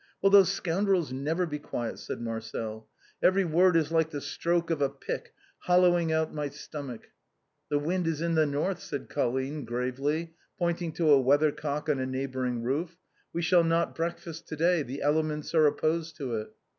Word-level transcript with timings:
"Will 0.19 0.31
those 0.31 0.51
scoundrels 0.51 1.13
never 1.13 1.45
be 1.45 1.59
quiet?" 1.59 1.99
said 1.99 2.19
Marcel." 2.21 2.87
Every 3.21 3.45
word 3.45 3.75
is 3.75 3.91
like 3.91 4.09
the 4.09 4.19
stroke 4.19 4.71
of 4.71 4.81
a 4.81 4.89
pick, 4.89 5.31
hollowing 5.59 6.11
out 6.11 6.33
my 6.33 6.49
stomach."" 6.49 7.11
The 7.69 7.77
wind 7.77 8.07
is 8.07 8.19
in 8.19 8.33
the 8.33 8.47
north," 8.47 8.79
said 8.79 9.09
Colline, 9.09 9.63
gravely, 9.63 10.33
point 10.57 10.81
ing 10.81 10.91
to 10.93 11.11
a 11.11 11.21
weathercock 11.21 11.87
on 11.87 11.99
a 11.99 12.07
neighboring 12.07 12.63
roof." 12.63 12.97
We 13.31 13.43
shall 13.43 13.63
not 13.63 13.93
breakfast 13.93 14.47
to 14.47 14.55
day, 14.55 14.81
the 14.81 15.03
elements 15.03 15.53
are 15.53 15.67
opposed 15.67 16.15
to 16.17 16.33
it." 16.33 16.49